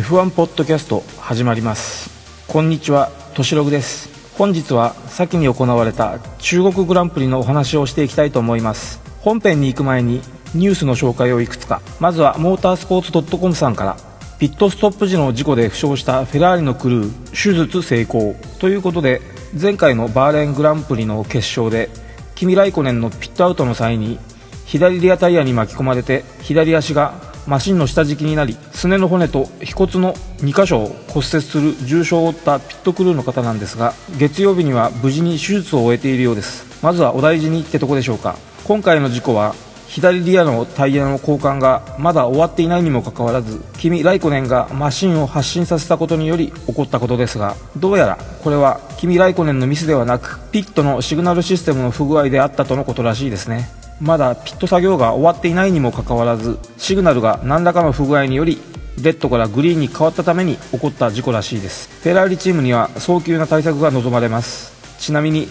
[0.00, 2.08] F1 ポッドキャスト始まります。
[2.48, 4.08] こんにちはとしログです。
[4.38, 9.02] 本日は先に行われた中国グランプリのお話をしていきたいと思います。
[9.20, 10.22] 本編に行く前に
[10.54, 11.82] ニュースの紹介をいくつか。
[12.00, 13.96] まずはモータースポーツ .com さんから
[14.38, 18.36] ピットストップ時の事故で負傷したフェラーリのクルー手術成功。
[18.58, 19.20] ということで
[19.60, 21.90] 前回のバーレーングランプリの決勝で
[22.36, 24.18] キミ・ライコネンのピットアウトの際に
[24.64, 36.82] 左リアタイヤに巻き込まれて左足がマシンの下敷きになりすねの骨と腓骨の2箇所を骨折する重傷を負ったピットクルーの方なんですが月曜日には無事に手術を終えているようです。
[36.82, 38.36] まずはお大事にってとこでしょうか。
[38.64, 39.54] 今回の事故は
[39.90, 53.79] 左リアのタイヤの交換がまだ終わっていないにもかかわらず君ライコネンがマシンを発進させたことにより起こったことですがどうやらこれは君ライコネンのミスではなくピットのシグナルシステムの不具合であったとのことらしいですね。
[54.00, 58.58] まだピット作業が終わっていないにもかかわらずシグナルが何らかの不具合により
[59.02, 61.88] レッドからグリーンに変わったために起こった事故らしいです。
[62.02, 64.72] フェラーリチームには早急な対策が望まれます。
[64.98, 65.46] ちなみに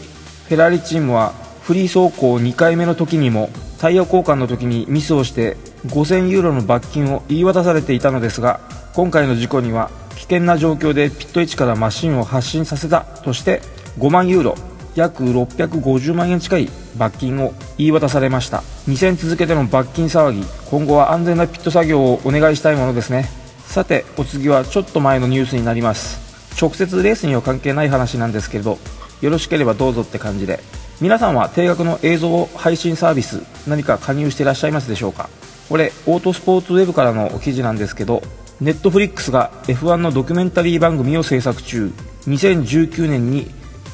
[0.47, 1.33] フェラーリチームは
[1.63, 5.55] フリー走行2回目の時にもタイヤ交換の時にミスをして
[5.87, 8.59] 5000ユーロの罰金を言い渡されていたのですが
[8.93, 13.61] 今回の事故には危険な状況でピット位置からマシンを発進させたとして
[13.99, 14.55] 5万ユーロ
[14.99, 18.63] 約650万円近い罰金を言い渡されました。
[18.87, 23.29] 2戦続けての罰金騒ぎ今後は安全なピット作業をお願いしたいものですね。
[23.65, 26.29] さてお次はちょっと前のニュースになります。
[26.59, 28.77] 直接レースには関係ない話なんですけれど
[29.21, 30.59] よろしければどうぞって感じで。
[30.99, 35.29] 皆さんは定額の映像配信サービス何か加入していらっしゃいますでしょうか？
[35.69, 38.21] これオートスポーツウェブからの記事なんですけど
[38.59, 41.93] ネットフリックスが F1 のドキュメンタリー番組を制作中。
[42.27, 43.49] 2019年に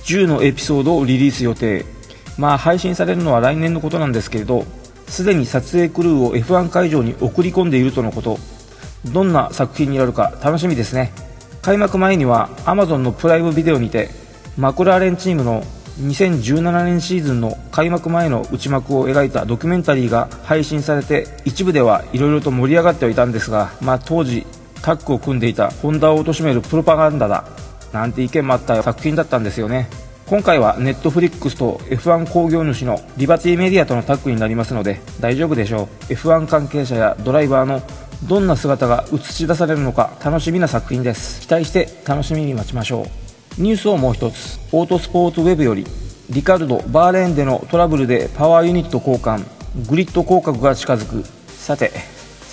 [0.06, 1.86] 10のエピソードをリリース予定。
[2.38, 4.66] まあ配信されるのは来年のことなんですけれど
[5.08, 8.40] すでに撮影クルーを F1 会場に送り込んでいるとのこと。
[9.06, 11.14] どんな作品になるか楽しみですね。
[11.62, 14.10] 開幕前には Amazon のプライムビデオにて
[14.58, 15.64] マクラーレンチームの
[16.02, 24.46] 2017年シーズンの開幕前の内幕を描いたドキュメンタリーが配信されて一部ではいろいろと盛り上がってはいたんですが、まあ、当時
[24.82, 27.46] タッグを組んでいたホンダを貶めるプロパガンダだ。
[27.96, 29.88] なんて意見もあった作品だったんですよね。
[30.28, 36.14] 今回はネットフリックスと F1 工業主のリバティメディアとのタッグになりますので大丈夫でしょう。
[36.14, 37.82] F1 関係者やドライバーの
[38.28, 41.42] どんな姿が映し出されるのか楽しみな作品です。
[41.42, 43.04] 期待して楽しみに待ちましょ
[43.60, 43.62] う。
[43.62, 44.60] ニュースをもう一つ。
[44.74, 45.86] オートスポーツウェブより
[46.30, 49.46] リカルドバーレーンでのトラブルでパワーユニット交換。
[49.88, 51.24] グリッド降格が近づく。
[51.48, 51.92] さて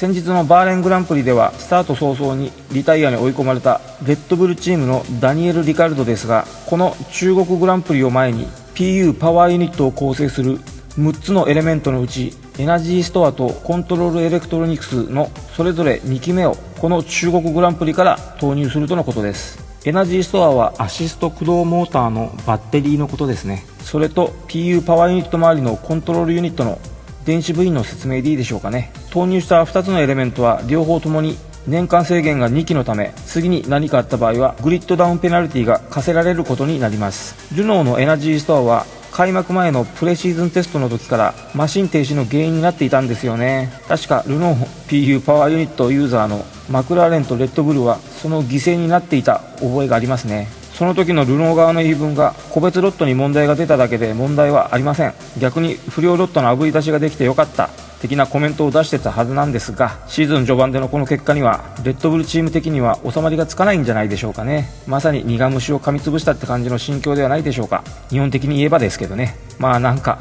[0.02, 10.58] 先日のバーレングランプリではスタート早々にリタイアに追い込まれたレッドブルチームのダニエル・リカルドですがこの中国グランプリを前に PU パワーユニットを構成する
[10.98, 19.62] 6つのエレメントのうちエナジーストアとコントロールエレクトロニクスのそれぞれ2基目をこの中国グランプリから投入するとのことです。
[19.84, 23.64] エナジーストアはアシスト駆動モーターのバッテリーのことですね。
[23.82, 26.80] それと PU パワーユニット周りのコントロールユニットの
[27.25, 28.93] 電子部品の説明でいいでしょうかね。
[29.10, 37.55] 投入した2つのエレメントは両方ともに年間制限が2基のため次に何かあった場合はグリッドダウンペナルティが課せられることになります。
[37.56, 43.71] ルノーのエナジーストアは開幕前のプレシーズンテストの時からマシン停止の原因になっていたんですよね。
[43.87, 50.49] 確かルノー PU パワーユニットユーザーのマクラーレンとレッドブルはその犠牲になっていた覚えがありますね。
[50.82, 55.15] その時のルノー側の言い分が個別ロットに問題が出ただけで問題はありません。
[55.38, 57.70] 逆に不良ロットのあぶり出しができてよかった。
[58.00, 64.71] 的なコメントを出してたはずなんですがシーズン序盤でのこの結果にはレッドブルチーム的には収まりがつかないんじゃないでしょうかね。
[64.88, 67.84] まさに苦虫を噛みつぶしたって感じの心境ではないでしょうか。
[68.10, 69.37] 日本的に言えばですけどね。
[69.60, 70.19] まあなんか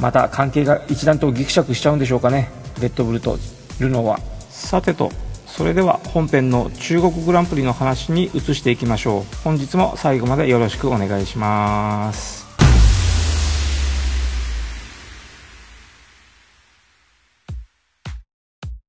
[0.00, 2.50] また関係が一段とギクシャクしちゃうんでしょうかね。
[2.80, 3.38] レッドブルと
[3.78, 4.18] ルノーは。
[4.50, 5.12] さてと。
[5.60, 9.36] それでは本編の中国グランプリの話に移していきましょう。
[9.44, 12.46] 本日も最後までよろしくお願いします。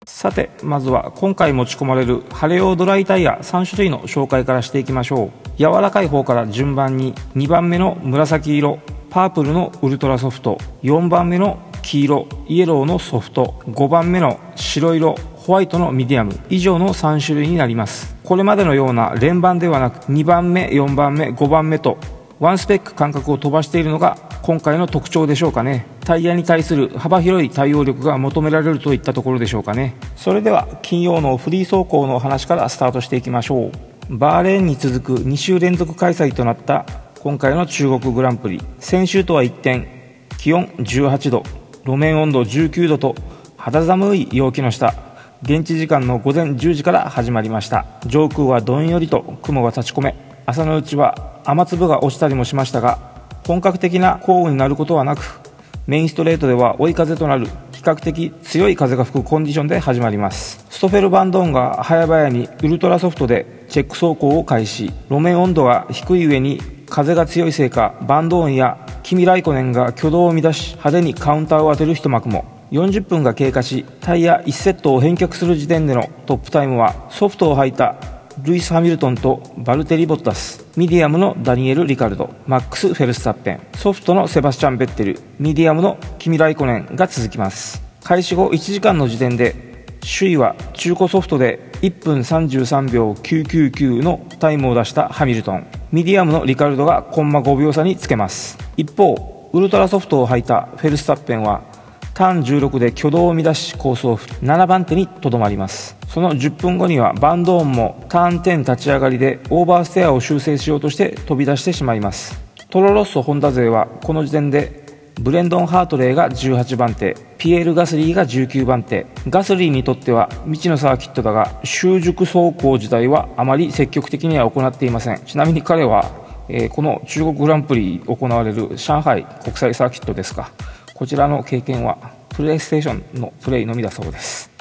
[0.05, 5.57] さてまずは今回持ち込まれる晴れ用ドライタイヤ3種類の紹介からしていきましょう。
[5.57, 8.79] 柔らかい方から順番に2番目の紫色
[9.09, 15.15] パープルのウルトラソフト4番目の黄色イエローのソフト5番目の白色
[15.51, 18.15] ホワイトのミディアム以上の3種類になります。
[18.23, 21.97] これまでのような連番ではなく2番目4番目5番目と
[22.39, 25.85] ワンスペック間隔を飛ばしているのが今回の特徴でしょうかね。
[26.05, 29.97] タイヤに対する幅広い対応力が求められるといったところでしょうかね。
[30.15, 33.71] それでは金曜のフリー走行のお話からスタートしていきましょ
[34.07, 34.17] う。
[34.17, 36.85] バーレーンに続く2週連続開催となった
[37.19, 38.61] 今回の中国グランプリ。
[38.79, 41.43] 先週とは一転気温18度
[41.83, 43.15] 路面温度19度と
[43.57, 45.10] 肌寒い陽気の下
[45.43, 47.85] 現地時間の午前10時から始まりました。
[48.05, 50.15] 上空はどんよりと雲が立ち込め
[50.45, 52.99] 朝のうちは雨粒が落ちたりもしましたが
[53.47, 55.39] 本格的な降雨になることはなく
[55.87, 57.47] メインストレートでは追い風となる
[57.81, 60.63] 比較的強い風が吹くコンディションで始まります。
[60.69, 64.91] ストフェルバンドーンが早々にウルトラソフトでチェック走行を開始。
[65.09, 72.60] 路面温度が低い上に風が強いせいかバンドーンやキミ・ライコネンが挙動を乱し派手にカウンターを当てる一幕も。
[72.71, 77.95] 40分が経過しタイヤ1セットを返却する時点でのトップタイムはソフトを履いた
[78.43, 87.81] ルイス・ハミルトンとバルテリ・ボッタスミディアムのダニエル・リカルドマックス・フェルスタッペンソフトのセバスチャン・ベッテルミディアムのキミ・ライコネンが続きます。
[88.03, 95.67] 開始後1時間の時点で首位は中古ソフトで1分33秒999のタイムを出したハミルトン。
[95.91, 98.57] ミディアムのリカルドがコンマ5秒差につけます。
[98.77, 101.70] 一方ウルトラソフトを履いたフェルスタッペンは
[102.13, 105.97] ターン16で挙動を乱しコースオフ7番手にとどまります。
[106.07, 112.39] その10分後にはバンドーンもターン10立ち上がりでオーバーステアを修正しようとして飛び出してしまいます。
[112.69, 114.81] トロロッソホンダ勢はこの時点で
[115.19, 119.05] ブレンドン・ハートレーが18番手ピエール・ガスリーが19番手。
[119.29, 125.19] ガスリーにとっては未知のサーキットだが習熟走行自体はあまり積極的には行っていません。
[125.25, 126.11] ちなみに彼は、
[126.49, 130.51] えー、この中国グランプリ行われる上海国際サーキットですか。
[131.01, 131.97] こちらの経験は
[132.29, 134.51] プレイステーションのプレイのみだそうです。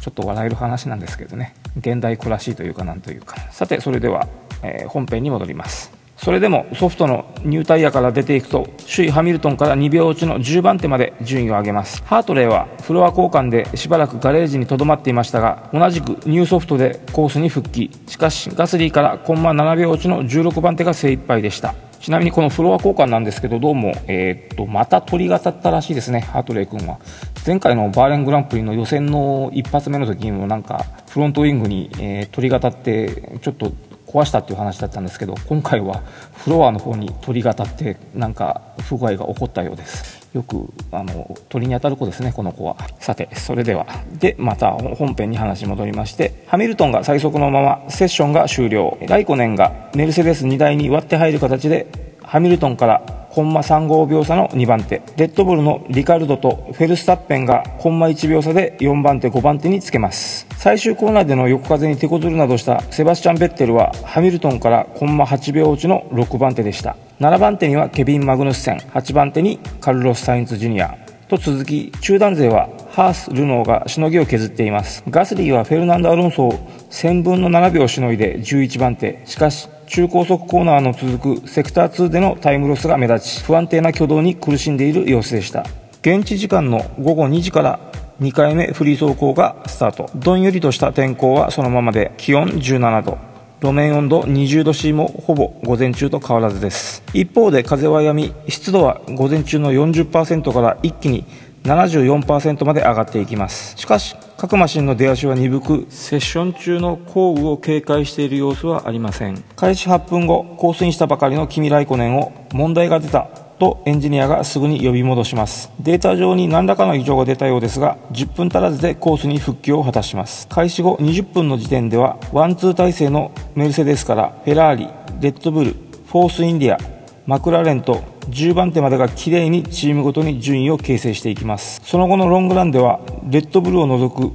[0.00, 1.54] ちょっと笑える話なんですけどね。
[1.78, 3.36] 現代子らしいというかなんというか。
[3.52, 4.26] さてそれでは、
[4.64, 5.92] えー、本編に戻ります。
[6.16, 12.02] それでもソフトのニュータイヤから出ていくと首位ハミルトンから2秒落ちの10番手まで順位を上げます。
[12.04, 17.92] ハートレーはフロア交換でしばらくガレージにとどまっていましたが同じくニューソフトでコースに復帰。
[18.08, 21.76] しかしガスリーからコンマ7秒落ちの16番手が精一杯でした。
[22.00, 26.20] ちなみにこのフロア交換なんですけどどうも、えー、っとまた鳥が当たったらしいですね。
[26.20, 26.98] ハートレー君は。
[27.44, 33.72] 前回のバーレングランプリの予選の一発目の時にもなんかフロントウィングに、えー、鳥が当たってちょっと
[34.06, 36.02] 壊したっていう話だったんですけど今回は
[36.34, 40.17] フロアの方に鳥が当たってなんか不具合が起こったようです。
[40.38, 42.76] よくあの鳥に当たる子ですねこの子は。
[43.00, 43.86] さてそれでは。
[44.20, 48.96] でまた本編に話戻りましてハミルトンが最速のままセッションが終了。
[49.08, 55.02] ライコネンがメルセデス2台に割って入る形でハミルトンからコンマ35秒差の2番手。
[55.16, 60.46] レッドブルのリカルドとフェルスタッペンがコンマ1秒差で4番手5番手につけます。
[60.56, 66.96] 最終コーナーでの横風に手こずるなどしたセバスチャン・ベッテルはハミルトンからコンマ8秒落ちの6番手でした。
[67.20, 68.78] 7番手にはケビン・マグヌッセン。
[68.78, 70.96] 8番手にカルロス・サインズ・ジュニア。
[71.28, 75.04] と続き中団勢はハース・ルノーがしのぎを削っています。
[75.10, 76.52] ガスリーはフェルナンド・アロンソを
[76.90, 79.20] 1000分の7秒しのいで11番手。
[79.26, 85.66] しかし中高速コーナーの続くセクター2でのタイムロスが目立ち不安定な挙動に苦しんでいる様子でした。
[86.00, 87.78] 現地時間の午後2時から
[88.20, 90.10] 2回目フリー走行がスタート。
[90.16, 93.27] どんよりとした天候はそのままで気温17度。
[93.60, 97.02] 路面温度20度 C もほぼ午前中と変わらずです。
[97.12, 101.24] 一方で風はやみ湿度は午前中の40%から一気に
[101.64, 103.76] 74%まで上がっていきます。
[103.76, 109.42] しかし各マシンの出足は鈍くセッション中の降雨を警戒している様子はありません。
[109.56, 113.28] 開始8分後降水したばかりのキミライコネンを問題が出た
[113.58, 115.70] とエンジニアがすぐに呼び戻します。
[115.80, 120.48] データ上に何らかの異常が出たようですが10分足らずでコースに復帰を果たします。
[120.48, 124.88] 開始後20分の時点ではワンツー体制のメルセデスからフェラーリ
[125.20, 126.78] レッドブルフォースインディア
[127.26, 131.80] マクラーレンと10番手までがきれいにチームごとに順位を形成していきます。
[131.84, 134.32] その後のロングランではレッドブルを除く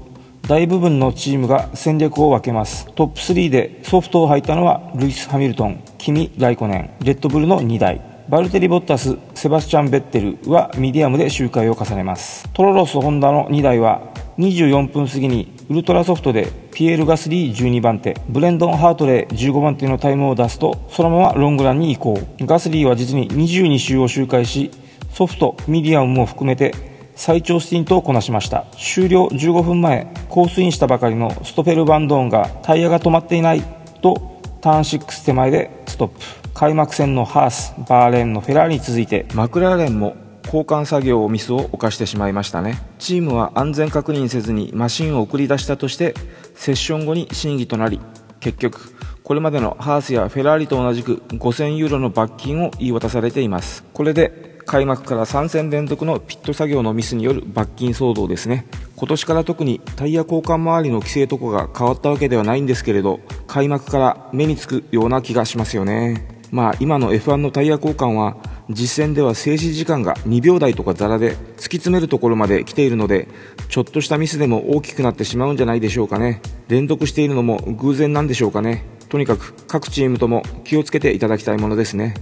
[0.47, 2.85] 大部分のチームが戦略を分けます。
[2.95, 12.47] トップ3でソフトを履いたのはルイス・ハミルトンキミ・ライコネンレッドブルの2台バルテリ・ボッタスセバスチャン・ベッテルはミディアムで周回を重ねます。
[12.53, 14.01] トロロッソ・ホンダの2台は
[14.37, 22.17] 24分過ぎにウルトラソフトでピエール・ガスリー12番手ブレンドン・ハートレー15番手のタイムを出すとそのままロングランに移行。
[22.39, 24.71] ガスリーは実に22周を周回し
[25.11, 26.73] ソフトミディアムも含めて
[27.15, 28.65] 最長スティントをこなしました。
[28.77, 33.61] 終了15分前コースインしたばかりのストフェル・バンドーンがタイヤが止まっていない
[34.01, 36.42] とターン6手前でストップ。
[36.53, 42.79] 開幕戦のハースバーレーンのフェラーリに続いてマクラーレンも交換作業をミスを犯してしまいましたね。
[42.99, 46.13] チームは安全確認せずにマシンを送り出したとして
[46.53, 47.99] セッション後に審議となり
[48.39, 48.93] 結局
[49.23, 53.83] これまでのハースやフェラーリと同じく5000ユーロの罰金を言い渡されています。
[53.93, 58.67] これで開幕から3戦連続のピット作業のミスによる罰金騒動ですね。
[58.95, 66.32] 今年から特にタイヤ交換周りの規制とかが変わったわけではないんですけれど開幕から目につくような気がしますよね。
[66.53, 68.37] まあ今の F1 のタイヤ交換は
[68.69, 73.27] 実戦では静止時間が2秒台とかザラで突き詰めるところまで来ているので
[73.69, 76.43] ちょっとしたミスでも大きくなってしまうんじゃないでしょうかね。
[76.67, 78.85] 連続しているのも偶然なんでしょうかね。
[79.09, 82.13] とにかく各チームとも気をつけていただきたいものですね。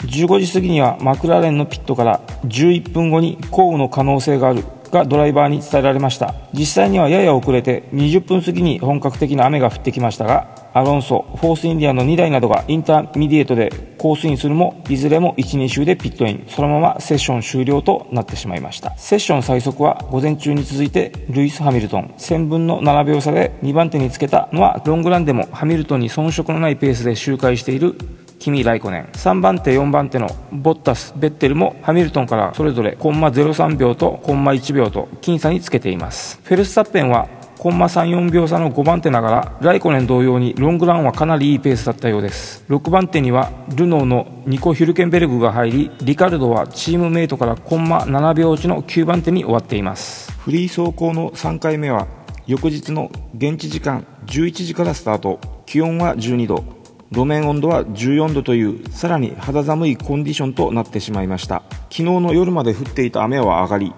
[0.00, 6.34] 15時過ぎにはマクラーレンのピットから11分後に降雨の可能性があるがドライバーに伝えられました。
[6.52, 16.44] 実際にはやや遅れて20分過ぎに本格的な雨が降ってきましたがアロンソフォースインディアの2台などがインターミディエートでコースインするもいずれも12周でピットイン。
[16.48, 18.96] そのままセッション終了となってしまいました。
[18.96, 22.14] セッション最速は午前中に続いてルイス・ハミルトン。
[22.16, 27.96] 1000分の7秒差で2番手につけたのはロングランでもハミルトンに遜色のないペースで周回している
[28.38, 29.04] キミ・ライコネン。
[29.12, 36.40] 3番手4番手のボッタスベッテルもハミルトンからそれぞれコンマ03秒とコンマ1秒と僅差につけています。
[36.44, 37.28] フェルスタッペンは
[37.60, 42.64] コンマ34秒差の5番手ながらライコネン同様にロングランはかなりいいペースだったようです。
[42.70, 50.32] 6番手にはルノーのニコ・ヒュルケンベルグが入りリカルドはチームメイトからコンマ7秒落ちの9番手に終わっています。
[50.38, 52.08] フリー走行の3回目は
[52.46, 55.38] 翌日の現地時間11時からスタート。
[55.66, 56.64] 気温は12度。
[57.10, 61.62] 路面温度は14度というさらに肌寒いコンディションとなってしまいました。
[61.90, 63.92] 昨日の夜まで降っていた雨は上がり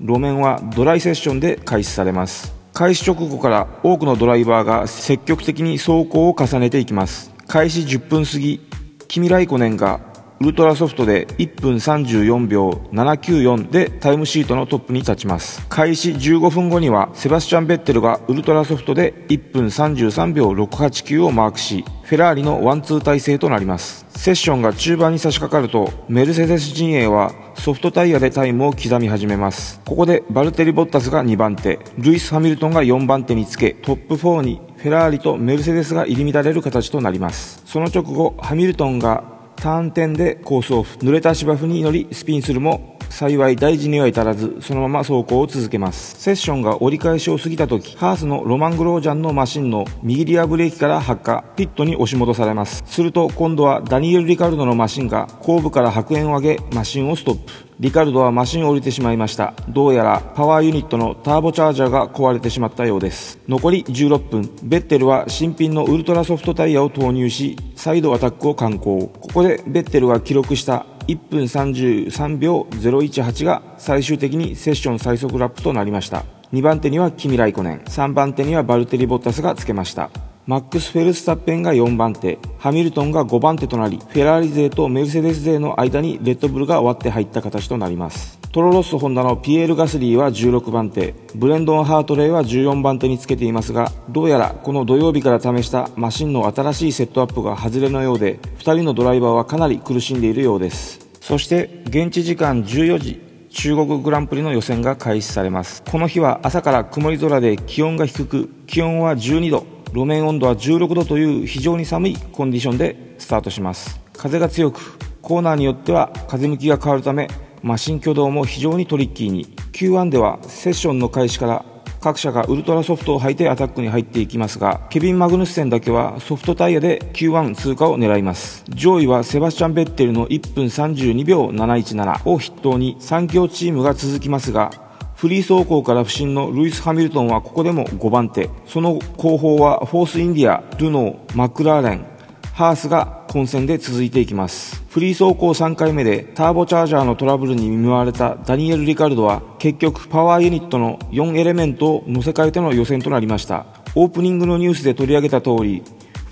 [0.00, 2.57] 路面はドライセッションで開始されます。
[2.78, 7.34] 開始直後から多くのドライバーが積極的に走行を重ねていきます。
[7.48, 8.60] 開始10分過ぎ
[9.08, 9.98] キミライコネンが
[10.40, 15.66] ウルトラソフトで1分34秒794でタイムシートのトップに立ちます。
[15.68, 24.06] 開始15分後にはセバスチャン・ベッテルがウルトラソフトで1分33秒689をマークしフェラーリのワンツー体制となります。
[24.10, 29.80] セッションが中盤に差し掛かるとメルセデス陣営はソフトタイヤでタイムを刻み始めます。
[29.84, 31.80] ここでバルテリ・ボッタスが2番手。
[31.98, 37.60] ルイス・ハミルトンが4番手につけトップ4にフェラーリとメルセデスが入り乱れる形となります。
[37.66, 46.20] その直後ハミルトンがターン点でコースオフ濡れた芝生に乗りスピンするも幸い大事には至らずそのまま走行を続けます。
[46.20, 51.44] セッションが折り返しを過ぎた時ハースのロマン・グロージャンのマシンの右リアブレーキから発火。
[51.56, 52.82] ピットに押し戻されます。
[52.86, 57.68] すると今度はダニエル・リカルドのマシンが後部から白煙を上げマシンをストップ。
[57.80, 59.54] リカルドはマシンを降りてしまいました。
[59.68, 63.38] どうやらパワーユニットのターボチャージャーが壊れてしまったようです。
[63.48, 64.50] 残り16分。
[64.64, 69.12] ベッテルは新品のウルトラソフトタイヤを投入し再度アタックを敢行。
[69.20, 76.26] ここでベッテルが記録した1分33秒018が最終的にセッション最速ラップとなりました。
[76.52, 80.10] 2番手にはキミ・ライコネン3番手にはバルテリ・ボッタスがつけました。
[80.46, 82.38] マックス・フェルスタッペンが4番手。
[82.58, 88.38] ハミルトンが5番手となりフェラーリ勢とメルセデス勢の間にレッドブルが割って入った形となります。
[88.58, 100.98] トロロッソホンダのピエール・ガスリーは16番手ブレンドン・ハートレイは14番手につけていますがどうやらこの土曜日から試したマシンの新しいセットアップが外れのようで2人のドライバーはかなり苦しんでいるようです。
[101.20, 105.84] そして現地時間14時中国グランプリの予選が開始されます。
[105.88, 114.00] この日は朝から曇り空で気温が低く気温は12度路面温度は16度という非常に寒いコンディションでスタートします。
[114.14, 117.28] 風が強くコーナーによっては風向きが変わるため
[117.62, 119.46] マシン挙動も非常にトリッキーに。
[119.72, 121.64] Q1 ではセッションの開始から
[122.00, 128.64] 各社がウルトラソフトを履いてアタックに入っていきますがケビン・マグヌッセンだけはソフトタイヤで Q1 通過を狙います。
[128.68, 134.70] 上位はセバスチャン・ベッテルの1分32秒717を筆頭に3強チームが続きますが
[135.16, 138.48] フリー走行から不振のルイス・ハミルトンはここでも5番手。
[138.66, 142.17] その後方はフォース・インディアルノーマクラーレン
[142.58, 144.82] ハースが混戦で続いていきます。
[144.88, 153.66] フリー走行3回目でターボチャージャーのトラブルに見舞われたダニエル・リカルドは結局パワーユニットの4エレメントを乗せ替えての予選となりました。
[153.94, 155.84] オープニングのニュースで取り上げた通り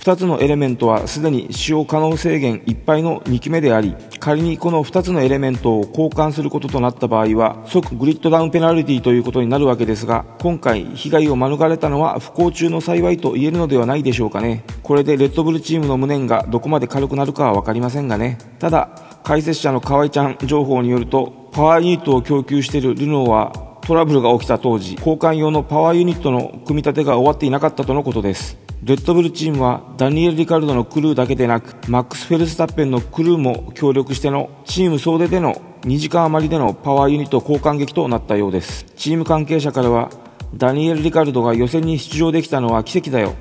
[0.07, 14.63] 2つのエレメントはすでに使用可能制限いっぱいの2基目であり仮にこの2つのエレメントを交換することとなった場合は即グリッドダウンペナルティということになるわけですが今回被害を免れたのは不幸中の幸いと言えるのではないでしょうかね。
[14.85, 18.39] これでレッドブルチームの無念がどこまで軽くなるかは分かりませんがね。
[18.61, 28.66] ただ解説者の河合ちゃん情報によるとパワーユニットを供給しているルノーはトラブルが起きた当時交換用のパワーユニットの組み立てが終わっていなかったとのことです。
[28.87, 38.87] レッドブルチームはダニエル・リカルドのクルーだけでなくマックス・フェルスタッペンのクルーも協力してのチーム総出での2時間余りでのパワーユニット交換劇となったようです。
[38.95, 40.11] チーム関係者からは
[40.55, 43.35] ダニエル・リカルドが予選に出場できたのは奇跡だよ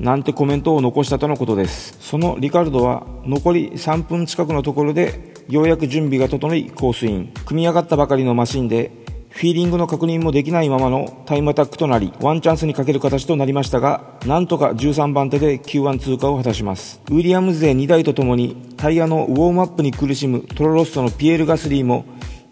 [0.00, 1.98] なんてコメントを残したとのことです。
[2.00, 7.34] そのリカルドは残り3分近くのところでようやく準備が整いコースイン。
[7.44, 9.04] 組み上がったばかりのマシンで
[9.36, 17.02] フィーリングの確認もできないままのタイムアタックとなり、ワンチャンスにかける形となりましたが、なんとか13番手で Q1 通過を果たします。
[17.10, 22.06] ウィリアムズ勢2台とともに、タイヤのウォームアップに苦しむトロロッソのピエール・ガスリーも、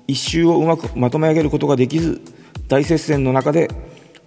[0.09, 2.21] 1周をうまくまとめ上げることができず、
[2.69, 3.71] 大接戦の中で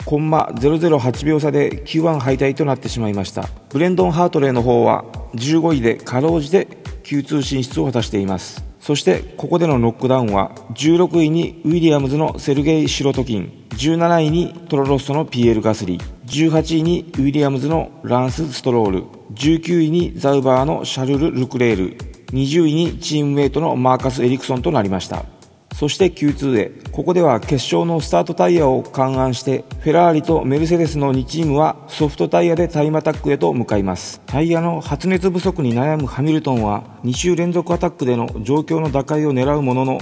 [0.06, 6.68] コンマ008秒差で Q1 敗退となってしまいましたブレンドン・ハートレーの方は15位でかろうじて
[7.04, 19.04] Q2 進出を果たしていますそしてここでのノックダウンは16位にウィリアムズのセルゲイ・シロトキン17位にトロロッソのピエール・ガスリー18位にウィリアムズのランス・ストロール
[19.34, 25.37] 19位にザウバーのシャルル・ルクレール20位にチームメイトのマーカス・エリクソンとなりました。
[25.78, 34.20] そして Q2 へここでは決勝のスタートタイヤを勘案してフェラーリとメルセデスの2チームはソフトタイヤでタイムアタックへと向かいます。
[34.26, 40.00] タイヤの発熱不足に悩むハミルトンは2周連続アタックでの状況の打開を狙うものの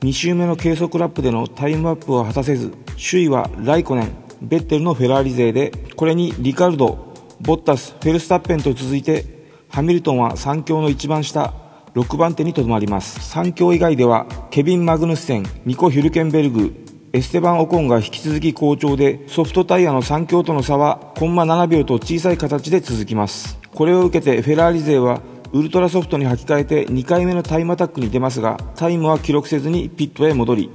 [0.00, 4.12] 2周目の計測ラップでのタイムアップを果たせず首位はライコネン
[4.42, 9.24] ベッテルのフェラーリ勢でこれにリカルドボッタスフェルスタッペンと続いて
[9.68, 11.61] ハミルトンは3強の一番下
[11.94, 13.36] 6番手にとどまります。
[13.36, 23.58] 3強以外ではケビン・マグヌッセンニコ・ヒュルケンベルグエステバン・オコンが引き続き好調でソフトタイヤの3強との差はコンマ7秒と小さい形で続きます。
[23.74, 25.20] これを受けてフェラーリ勢は
[25.52, 30.70] ウルトラソフトに履き替えて2回目のタイムアタックに出ますがタイムは記録せずにピットへ戻り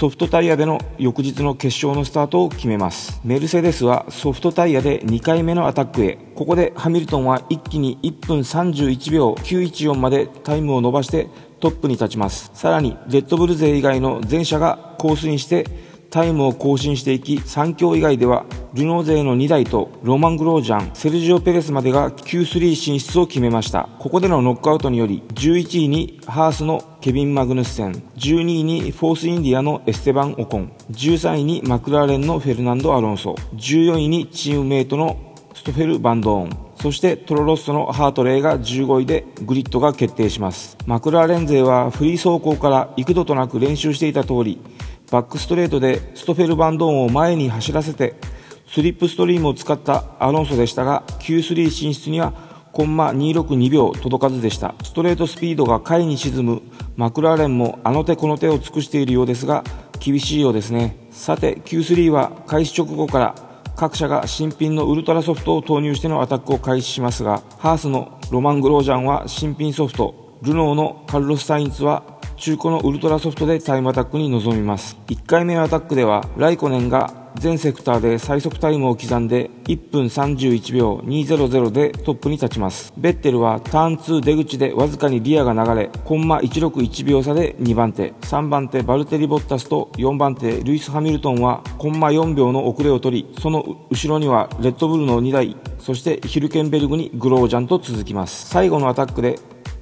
[0.00, 3.20] ソフトタイヤでの翌日の決勝のスタートを決めます。
[3.22, 6.16] メルセデスはソフトタイヤで2回目のアタックへ。
[6.34, 11.28] ここでハミルトンは一気に1分31秒914までタイムを伸ばして
[11.60, 12.50] トップに立ちます。
[12.54, 15.66] さらにレッドブル勢以外の全車がコースインして
[16.10, 23.88] タイムを更新していき3強以外ではルノー勢の2台とロマン・グロージャンセルジオ・ペレスまでが Q3 進出を決めました。
[23.98, 40.78] ここでのノックアウトにより11位にハースのケビン・マグヌッセン12位にフォースインディアのエステバン・オコン13位にマクラーレンのフェルナンド・アロンソ14位にチームメイトのストフェル・バンドーンそしてトロロッソのハートレイが15位でグリッドが決定します。
[40.86, 44.60] マクラーレン勢はフリー走行から幾度となく練習していた通り
[45.10, 48.14] バックストレートでストフェルバンドーンを前に走らせて
[48.68, 52.32] スリップストリームを使ったアロンソでしたが Q3 進出には
[52.72, 54.76] コンマ262秒届かずでした。
[54.84, 56.62] ストレートスピードが下位に沈む
[56.96, 59.64] マクラーレンもあの手この手を尽くしているようですが
[59.98, 60.96] 厳しいようですね。
[61.10, 63.34] さて Q3 は開始直後から
[63.74, 72.09] 各社が新品のウルトラソフトを投入してのアタックを開始しますがハースのロマン・グロージャンは新品ソフトルノーのカルロス・サインツは
[72.40, 74.96] 中古のウルトラソフトでタイムアタックに臨みます。
[75.08, 82.94] 1回目のアタックではライコネンが全セクターで最速タイムを刻んで1分31秒200でトップに立ちます。
[82.96, 88.12] ベッテルはターン2出口でわずかにリアが流れコンマ161秒差で2番手。
[88.22, 98.48] 3番手バルテリ・ボッタスと4番手ルイス・ハミルトンはコンマ4秒の遅れを取りその後ろにはレッドブルの2台そしてヒルケンベルグにグロージャンと続きます。
[98.48, 99.38] 最後のアタックで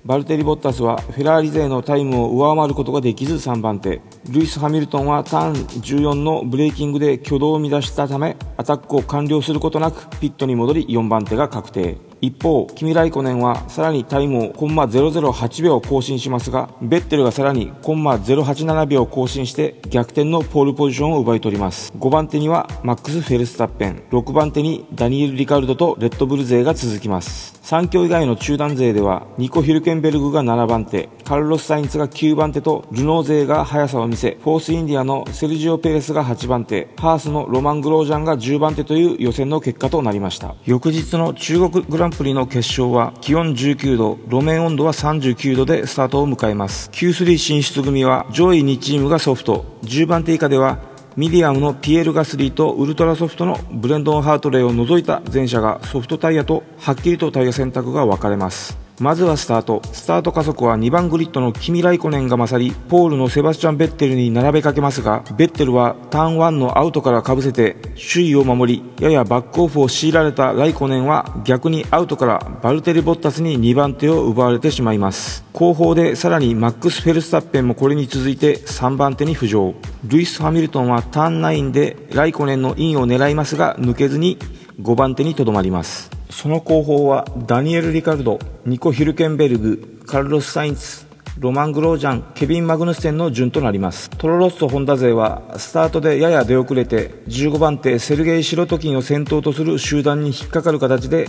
[0.08, 21.92] バルテリ・ボッタスはフェラーリ勢のタイムを上回ることができず3番手ルイス・ハミルトンはターン14のブレーキングで挙動を乱したためアタックを完了することなくピットに戻り4番手が確定一方、キミ・ライコネンはさらにタイムをコンマ008秒更新しますが、ベッテルがさらにコンマ087秒更新して逆転のポールポジションを奪い取ります。
[21.96, 27.57] 5番手にはマックス・フェルスタッペン、6番手にダニエル・リカルドとレッドブル勢が続きます。
[27.68, 40.54] 3強以外の中団勢では、ニコ・ヒルケンベルグが7番手、カルロス・サインツが9番手と、ルノー勢が速さを見せ、フォース・インディアのセルジオ・ペレスが8番手、ハースのロマン・グロージャンが10番手という予選の結果となりました。
[40.64, 46.88] 翌日の中国グランプリの決勝は気温19度、路面温度は39度でスタートを迎えます。
[46.94, 50.78] Q3 進出組は上位2チームがソフト、10番手以下では
[51.18, 58.87] ミディアムのピエール・ガスリーとウルトラソフトのブレンドン・ハートレイを除いた全車がソフトタイヤとはっきりとタイヤ選択が分かれます。
[59.00, 59.80] まずはスタート。
[59.92, 67.76] スタート加速は2番グリッドのキミ・ライコネンが勝り、ポールのセバスチャン・ベッテルに並べかけますが、ベッテルはターン1のアウトからかぶせて、
[68.12, 75.44] 首位を守り、ややバックオフを強いられたライコネンは逆にアウトからバルテリ・ボッタスに2番手を奪われてしまいます。
[75.52, 79.74] 後方でさらにマックス・フェルスタッペンもこれに続いて3番手に浮上。
[80.04, 84.38] ルイス・ハミルトンはターン9でライコネンのインを狙いますが抜けずに
[84.80, 86.10] 5番手にとどまります。
[86.30, 91.06] その後方はダニエル・リカルド、ニコ・ヒルケンベルグ、カルロス・サインツ、
[91.38, 94.08] ロマン・グロージャン、ケビン・マグヌステンの順となります。
[94.10, 101.28] トロロッソ・ホンダ勢はスタートでやや出遅れて15番手セルゲイ・シロトキンを先頭とする集団に引っかかる形で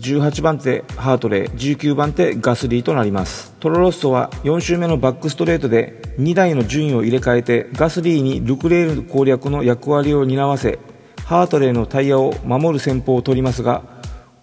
[0.00, 10.78] 18番手ハートレー19番手ガスリーとなりますトロロッソは4周目のバックストレートで2台の順位を入れ替えてガスリーにルクレール攻略の役割を担わせ
[11.28, 13.82] ハートレーのタイヤを守る戦法を取りますが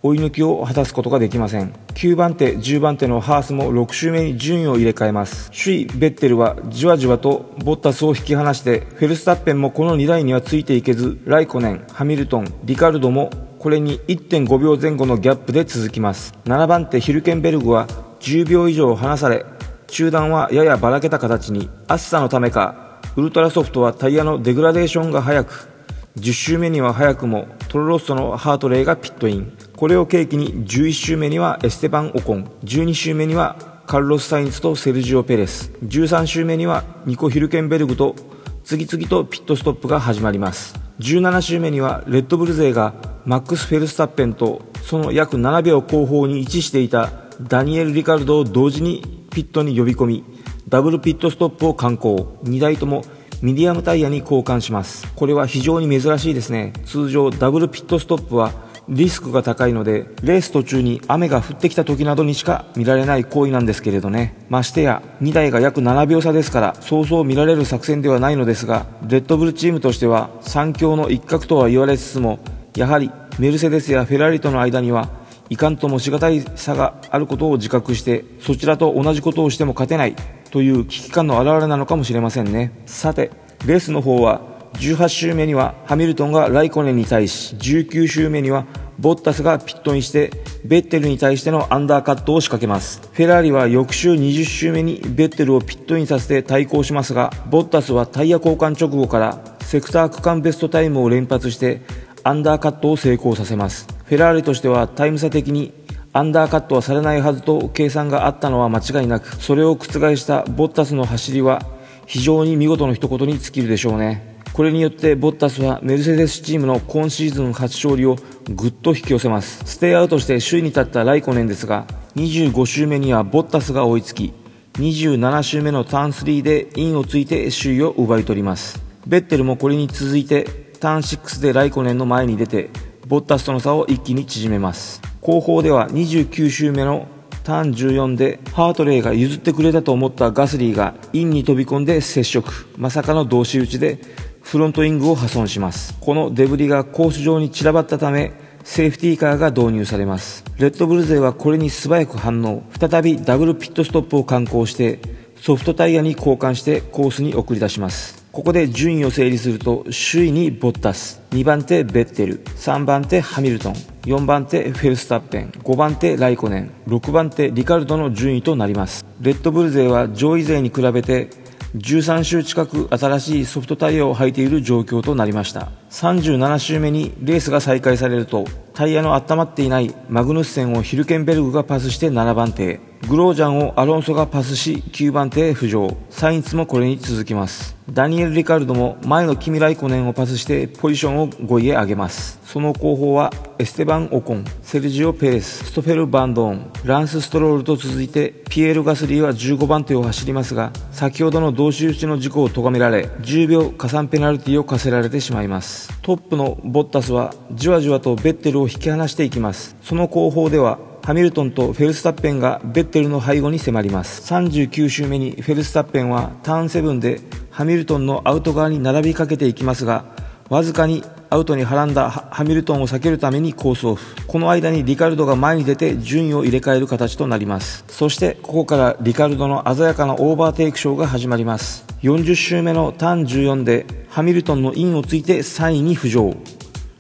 [0.04, 1.74] 追い抜きを果たすことができません。
[1.96, 5.50] 9番手10番手のハースも6周目に順位を入れ替えます。
[5.50, 16.36] 首位ベッテルはじわじわとボッタスを引き離してフェルスタッペンもこの2台にはついていけずライコネンハミルトンリカルドもこれに1.5秒前後のギャップで続きます。
[16.46, 17.88] 7番手ヒルケンベルグは
[18.20, 19.44] 10秒以上離され
[19.88, 25.75] 中段はややばらけた形に暑さのためかウルトラソフトはタイヤのデグラデーションが速く
[26.18, 29.52] 10周目には早くもトロロッソのハートレイがピットイン。
[29.76, 32.46] これを契機に11周目にはエステバン・オコン。
[32.64, 35.74] 12周目にはカルロス・サインツとセルジオ・ペレス。
[35.84, 38.16] 13周目にはニコ・ヒルケンベルグと
[38.64, 40.80] 次々とピットストップが始まります。
[41.00, 42.94] 17周目にはレッドブル勢が
[43.26, 50.24] マックス・フェルスタッペンとその約7秒後方に位置していたダニエル・リカルドを同時にピットに呼び込み
[50.70, 52.38] ダブルピットストップを敢行。
[52.46, 53.04] 2台とも
[53.46, 55.06] ミディアムタイヤに交換します。
[55.14, 56.74] これは非常に珍しいですね。
[56.84, 58.52] 通常ダブルピットストップは
[58.90, 64.36] リスクが高いのでレース途中に雨が降ってきた時などにしか見られない行為なんですけれどね。
[64.50, 72.40] ましてや2台が約7秒差ですからそうそう見られる作戦ではないのですがレッドブルチームとしては3強の一角とは言われつつも
[72.76, 75.08] やはりメルセデスやフェラーリとの間には
[75.52, 80.16] いかんともしがたい差があることを自覚してそちらと同じことをしても勝てない。
[80.56, 82.72] という危機感の表れなのかもしれませんね。
[82.86, 83.30] さて
[83.66, 84.40] レースの方は
[84.76, 88.66] 18周目にはハミルトンがライコネンに対し19周目には
[88.98, 90.32] ボッタスがピットインして
[90.64, 93.02] ベッテルに対してのアンダーカットを仕掛けます。
[93.02, 101.82] フェラーリは翌周20周目にベッテルをピットインさせて対抗しますがボッタスはタイヤ交換直後からセクター区間ベストタイムを連発して
[102.24, 103.88] アンダーカットを成功させます。
[104.06, 105.74] フェラーリとしてはタイム差的に
[106.16, 111.62] アンダーカットはされないはずと計算があったのは間違いなくそれを覆したボッタスの走りは
[112.06, 114.40] 非常に見事の一言に尽きるでしょうね。
[114.54, 118.16] これによってボッタスはメルセデスチームの今シーズン初勝利を
[118.50, 119.66] ぐっと引き寄せます。
[119.66, 124.32] ステイアウトして首位に立ったライコネンですが25周目にはボッタスが追いつき
[124.76, 128.82] 27周目のターン3でインをついて首位を奪い取ります。
[129.06, 130.46] ベッテルもこれに続いて
[130.80, 132.70] ターン6でライコネンの前に出て
[133.06, 135.15] ボッタスとの差を一気に縮めます。
[135.26, 137.08] 後方では29周目の
[137.44, 142.48] ターン14でハートレイが譲ってくれたと思ったガスリーがインに飛び込んで接触。
[142.78, 144.00] まさかの同士打ちで
[144.44, 145.98] フロントウィングを破損します。
[146.00, 148.34] このデブリがコース上に散らばったため
[148.64, 150.46] セーフティーカーが導入されます。
[150.60, 152.62] レッドブル勢はこれに素早く反応。
[152.80, 155.00] 再びダブルピットストップを敢行して
[155.42, 158.24] ソフトタイヤに交換してコースに送り出します。
[158.32, 162.42] ここで順位を整理すると首位にボッタス2番手ベッテル。
[162.46, 163.74] 3番手ハミルトン。
[164.04, 165.50] 4番手フェルスタッペン。
[165.50, 166.72] 5番手ライコネン。
[166.88, 169.06] 6番手リカルドの順位となります。
[169.20, 171.30] レッドブル勢は上位勢に比べて
[171.76, 175.72] 13周近く新しいソフトタイヤを履いている状況となりました。
[175.90, 182.80] 37周目にレースが再開されるとタイヤの温まっていないマグヌッセンをヒルケンベルグがパスして7番手。
[183.08, 185.96] グロージャンをアロンソがパスし9番手へ浮上。
[186.10, 187.76] サインツもこれに続きます。
[187.88, 192.40] ダニエル・リカルドも前のキミ・ライコネンをパスしてポジションを5位へ上げます。
[192.44, 205.94] その後方はエステバン・オコンセルジオ・ペレスストフェル・バンドーンランス・ストロールと続いてピエール・ガスリーは15番手を走りますが先ほどの同士打ちの事故を咎められ10秒加算ペナルティを課せられてしまいます。
[206.02, 209.76] トップのボッタスはじわじわとベッテルを引き離していきます。
[209.84, 214.34] その後方ではハミルトンとフェルスタッペンがベッテルの背後に迫ります。
[214.34, 220.06] 39周目にフェルスタッペンはターン7でハミルトンのアウト側に並びかけていきますが
[220.50, 224.26] わずかにアウトにはらんだハミルトンを避けるためにコースオフ。
[224.26, 227.86] この間にリカルドが前に出て順位を入れ替える形となります。
[227.88, 231.86] そしてここからリカルドの鮮やかなオーバーテイクショーが始まります。
[232.02, 236.36] 40周目のターン14でハミルトンのインをついて3位に浮上。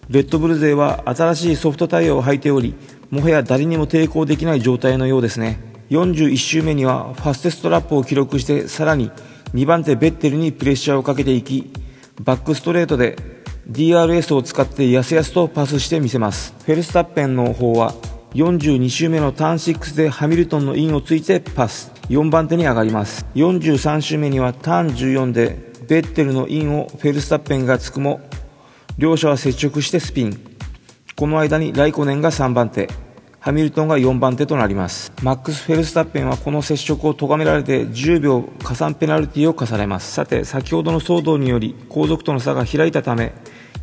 [0.08, 2.76] レッドブル勢は新しいソフトタイヤを履いており
[3.10, 5.60] もはや誰にも抵抗できない状態のようですね。
[5.90, 9.12] 41周目にはファステストラップを記録してさらに
[9.54, 11.72] 2番手ベッテルにプレッシャーをかけていき
[12.22, 13.18] バックストレートで
[13.70, 16.54] DRS を使ってやすやすとパスしてみせます。
[16.66, 17.94] フェルスタッペンの方は
[18.34, 21.92] 42周目のターン6でハミルトンのインをついてパス。
[22.10, 23.26] 4番手に上がります。
[23.36, 28.22] 43周目にはターン14でベッテルのインをフェルスタッペンがつくも
[28.98, 30.55] 両者は接触してスピン。
[31.16, 32.90] この間にライコネンが3番手
[33.40, 35.14] ハミルトンが4番手となります。
[35.24, 40.12] マックス・フェルスタッペンはこの接触を咎められて10秒加算ペナルティを課されます。
[40.12, 43.34] さて先ほどの騒動により後続との差が開いたため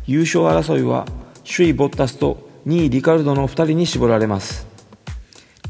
[0.05, 1.07] 優勝争いは
[1.43, 4.67] 首位ボッタスと2位リカルドの2人に絞られます。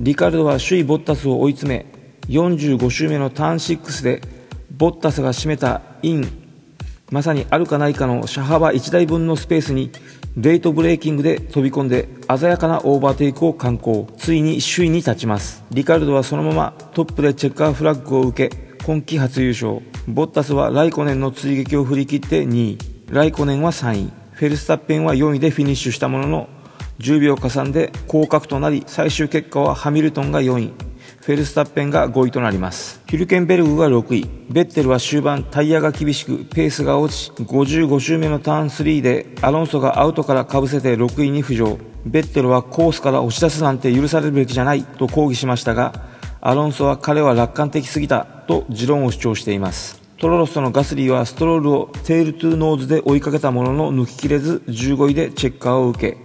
[0.01, 1.85] リカルドは首位ボッタスを追い詰め
[2.27, 4.21] 45周目のターン6で
[4.75, 6.42] ボッタスが閉めたイン
[7.13, 9.91] まさにあるかないかの車幅1台分のスペースに
[10.35, 14.07] レートブレーキングで飛び込んで鮮やかなオーバーテイクを敢行。
[14.17, 15.63] ついに首位に立ちます。
[15.69, 19.81] リカルドはそのままトップでチェッカーフラッグを受け今季初優勝。
[20.07, 22.77] ボッタスはライコネンの追撃を振り切って2位。
[23.11, 24.11] ライコネンは3位。
[24.31, 26.49] フェルスタッペンは4位でフィニッシュしたものの
[26.97, 30.92] 10秒加算で降格となり最終結果はハミルトンが4位。
[31.25, 33.01] フェルスタッペンが5位となります。
[33.07, 34.29] ヒルケンベルグが6位。
[34.49, 41.77] ベッテルは終盤タイヤが厳しくペースが落ち55周目のターン3でアロンソがアウトからかぶせて6位に浮上。
[42.05, 45.93] ベッテルはコースから押し出すなんて許されるべきじゃないと抗議しましたが
[46.41, 50.01] アロンソは彼は楽観的すぎたと持論を主張しています。
[50.17, 56.17] トロロッソのガスリーはストロールをテールトゥーノーズで追いかけたものの抜ききれず15位でチェッカーを受け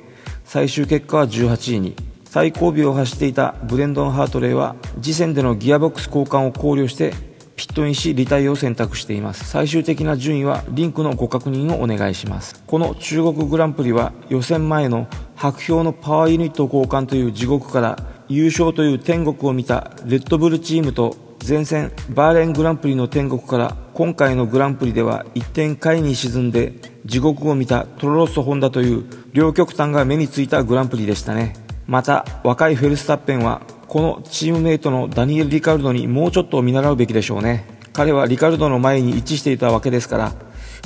[0.44, 2.07] 最終結果は18位に。
[2.30, 7.14] 最後尾を走っていたブレンドン・ハートレイは次戦でのギアボックス交換を考慮して
[7.56, 9.46] ピットインしリタイアを選択しています。
[9.46, 12.62] 最終的な順位はリンクのご確認をお願いします。
[12.66, 21.16] この中国グランプリは予選前の白氷のパワーユニット交換という地獄から優勝という天国を見たレッドブルチームと
[21.48, 26.74] 前線バーレングランプリの天国から今回のグランプリでは1点下位に沈んで
[27.06, 31.67] 地獄を見たトロロッソホンダという両極端が目についたグランプリでしたね。
[31.88, 37.64] また若いフェルスタッペンはこのチームメイトのダニエル・リカルドにもうちょっと見習うべきでしょうね。
[37.94, 40.32] 彼はリカルドの前に位置していたわけですから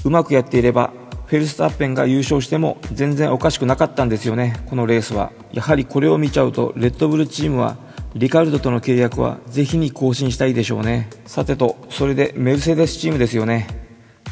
[0.05, 0.93] うまくやっていれば
[1.27, 4.62] フェルスタッペンが優勝しても全然おかしくなかったんですよね。
[4.67, 5.33] このレースは。
[5.53, 7.77] やはりこれを見ちゃうとレッドブルチームは
[8.15, 11.11] リカルドとの契約はぜひに更新したいでしょうね。
[11.27, 13.67] さてとそれでメルセデスチームですよね。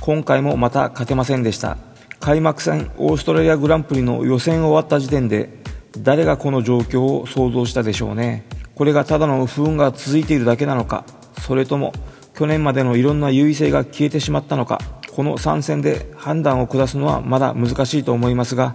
[0.01, 1.79] 今回もまた勝てませんでした。
[2.21, 5.60] 開幕戦オーストラリアグランプリの予選終わった時点で
[5.99, 8.47] 誰がこの状況を想像したでしょうね。
[8.75, 11.05] これがただの不運が続いているだけなのか。
[11.41, 11.93] それとも
[12.35, 14.79] 去年までのいろんな優位性が消えてしまったのか。
[15.11, 18.75] この3戦で判断を下すのはまだ難しいと思いますが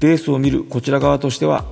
[0.00, 1.64] レースを見るこちら側としては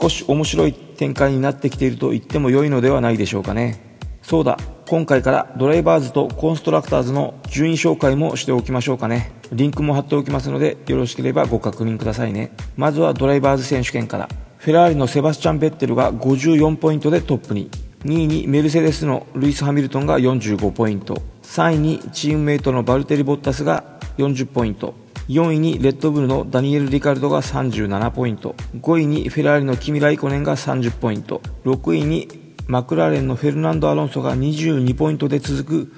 [0.00, 3.98] 少し面白い展開になってきていると言っても良いのではないでしょうかね。
[4.22, 4.58] そうだ。
[4.88, 9.32] 今回からドライバーズとコンストラクターズの順位紹介もしておきましょうかね。
[9.50, 12.52] リンクも貼っておきますのでよろしければご確認くださいね。
[12.76, 14.28] まずはドライバーズ選手権から。
[14.58, 17.68] フェラーリのセバスチャン・ベッテルが54ポイントでトップに。
[18.04, 21.20] 2位にメルセデスのルイス・ハミルトンが45ポイント。
[21.42, 23.82] 3位にチームメイトのバルテリ・ボッタスが
[24.18, 24.94] 40ポイント。
[25.28, 28.54] 4位にレッドブルのダニエル・リカルドが37ポイント。
[28.80, 31.42] 5位にフェラーリのキミ・ライコネンが30ポイント。
[31.64, 35.92] 6位にマクラーレンのフェルナンド・アロンソが22ポイントで続く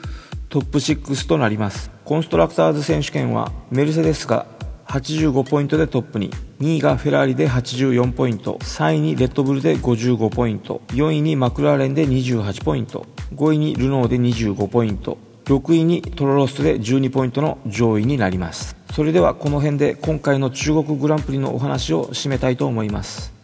[0.50, 1.90] トップ6となります。
[2.04, 4.46] コンストラクターズ選手権はメルセデスが
[4.86, 18.76] 85ポイントでトップに2位がフェラーリで84ポイント3位にレッドブルで55ポイント4位にマクラーレンで28ポイント5位にルノーで25ポイント6位にトロロストで12ポイントの上位になります。
[18.92, 23.37] それではこの辺で今回の中国グランプリのお話を締めたいと思います。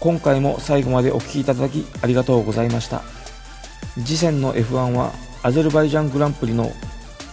[0.00, 3.02] 今回も最後までお聴きいただきありがとうございました。
[3.96, 6.72] 次戦の F1 はアゼルバイジャングランプリの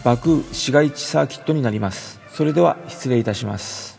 [0.04, 2.20] バクー市街地サーキットになります。
[2.30, 3.97] それでは失礼いたします。